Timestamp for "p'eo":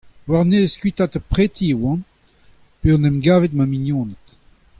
2.79-2.95